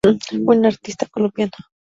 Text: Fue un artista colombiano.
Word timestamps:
Fue 0.43 0.57
un 0.57 0.65
artista 0.65 1.05
colombiano. 1.05 1.51